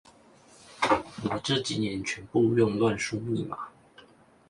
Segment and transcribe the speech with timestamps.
[1.29, 3.55] 我這幾年全部用亂數密碼